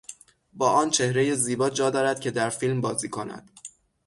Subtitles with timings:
[0.53, 3.51] با آن چهرهی زیبا جا دارد که در فیلم بازی کند!